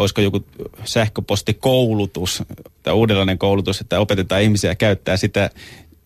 [0.00, 0.44] olisiko joku
[0.84, 2.42] sähköpostikoulutus
[2.82, 5.50] tai uudenlainen koulutus, että opetetaan ihmisiä käyttää sitä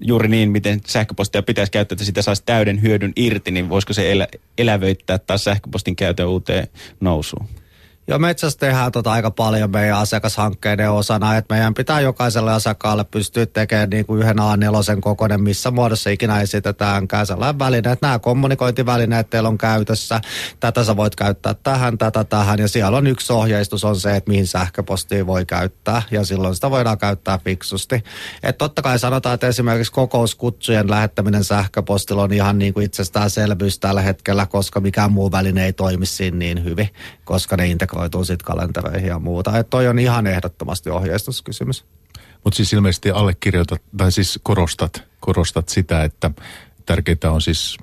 [0.00, 4.12] juuri niin, miten sähköpostia pitäisi käyttää, että sitä saisi täyden hyödyn irti, niin voisiko se
[4.12, 4.28] elä,
[4.58, 6.68] elävöittää taas sähköpostin käytön uuteen
[7.00, 7.46] nousuun?
[8.08, 13.04] Joo, me itse tehdään tota aika paljon meidän asiakashankkeiden osana, että meidän pitää jokaiselle asiakkaalle
[13.04, 18.18] pystyä tekemään niin kuin yhden A4 kokoinen, missä muodossa ikinä esitetäänkään sellainen väline, että nämä
[18.18, 20.20] kommunikointivälineet teillä on käytössä,
[20.60, 24.30] tätä sä voit käyttää tähän, tätä tähän, ja siellä on yksi ohjeistus on se, että
[24.30, 27.94] mihin sähköpostia voi käyttää, ja silloin sitä voidaan käyttää fiksusti.
[28.42, 34.00] Että totta kai sanotaan, että esimerkiksi kokouskutsujen lähettäminen sähköpostilla on ihan niin kuin itsestäänselvyys tällä
[34.00, 36.88] hetkellä, koska mikään muu väline ei toimi siinä niin hyvin,
[37.24, 39.58] koska ne integroivat integroituu sitten kalentereihin ja muuta.
[39.58, 41.84] Että toi on ihan ehdottomasti ohjeistuskysymys.
[42.44, 46.30] Mutta siis ilmeisesti allekirjoitat, tai siis korostat, korostat sitä, että
[46.86, 47.76] tärkeintä on siis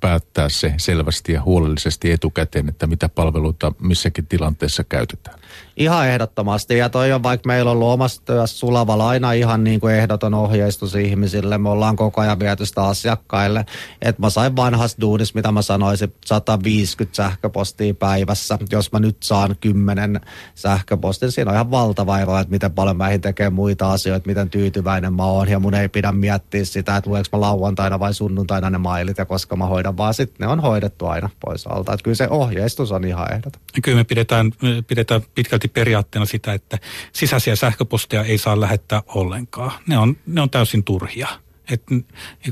[0.00, 5.40] päättää se selvästi ja huolellisesti etukäteen, että mitä palveluita missäkin tilanteessa käytetään.
[5.76, 6.78] Ihan ehdottomasti.
[6.78, 10.34] Ja toi on vaikka meillä on ollut omassa työssä Sulavalla aina ihan niin kuin ehdoton
[10.34, 11.58] ohjeistus ihmisille.
[11.58, 13.66] Me ollaan koko ajan viety sitä asiakkaille.
[14.02, 18.58] Että mä sain vanhassa duunissa, mitä mä sanoisin, 150 sähköpostia päivässä.
[18.72, 20.20] Jos mä nyt saan 10
[20.54, 25.14] sähköpostia, siinä on ihan valtava ero, että miten paljon mä tekee muita asioita, miten tyytyväinen
[25.14, 25.48] mä oon.
[25.48, 29.24] Ja mun ei pidä miettiä sitä, että luenko mä lauantaina vai sunnuntaina ne mailit ja
[29.24, 31.92] koska mä hoidan, vaan sitten ne on hoidettu aina pois alta.
[31.92, 33.62] Että kyllä se ohjeistus on ihan ehdoton.
[33.82, 34.52] Kyllä me pidetään,
[34.86, 36.78] pidetään pitkälti periaatteena sitä, että
[37.12, 39.72] sisäisiä sähköposteja ei saa lähettää ollenkaan.
[39.86, 41.28] Ne on, ne on täysin turhia.
[41.70, 41.82] Et,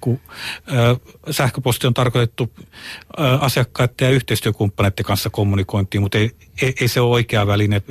[0.00, 0.20] kun,
[0.72, 0.96] ö,
[1.30, 6.30] sähköposti on tarkoitettu ö, asiakkaiden ja yhteistyökumppaneiden kanssa kommunikointiin, mutta ei,
[6.62, 7.82] ei, ei se ole oikea väline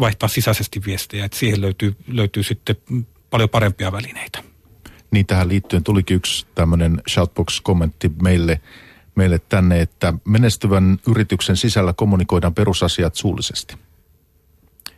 [0.00, 1.24] vaihtaa sisäisesti viestejä.
[1.24, 2.76] Et siihen löytyy, löytyy sitten
[3.30, 4.42] paljon parempia välineitä.
[5.10, 8.60] Niin tähän liittyen tulikin yksi tämmöinen shoutbox-kommentti meille–
[9.14, 13.74] meille tänne, että menestyvän yrityksen sisällä kommunikoidaan perusasiat suullisesti.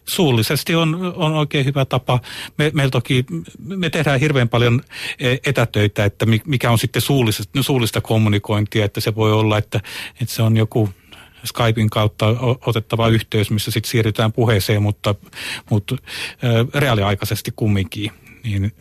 [0.04, 2.20] Suullisesti on, on oikein hyvä tapa.
[2.58, 3.24] Me, me, toki,
[3.58, 4.80] me tehdään hirveän paljon
[5.18, 9.80] e, etätöitä, että mikä on sitten suullista, suullista kommunikointia, että se voi olla, että,
[10.20, 10.88] että se on joku
[11.44, 12.26] Skypein kautta
[12.66, 15.14] otettava yhteys, missä sitten siirrytään puheeseen, mutta,
[15.70, 15.96] mutta
[16.74, 18.10] reaaliaikaisesti kumminkin.
[18.44, 18.72] Niin,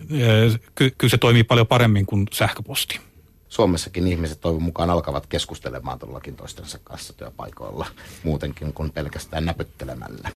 [0.75, 2.99] ky, kyllä se toimii paljon paremmin kuin sähköposti.
[3.49, 7.85] Suomessakin ihmiset toivon mukaan alkavat keskustelemaan todellakin toistensa kanssa työpaikoilla
[8.23, 10.29] muutenkin kuin pelkästään näpyttelemällä.